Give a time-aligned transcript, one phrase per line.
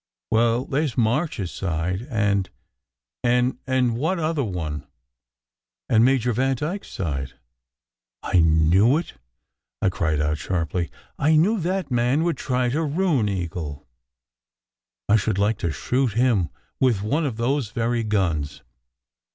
[0.31, 2.49] ""Well, there s March s side, and"
[3.67, 4.87] "And what other one?"
[5.87, 7.33] "And Major Vandyke s side."
[8.23, 9.13] "I knew it!"
[9.79, 10.89] I cried out sharply.
[11.19, 13.85] "I knew that man would try to ruin Eagle.
[15.07, 16.49] I should like to shoot him
[16.79, 18.63] with one of those very guns."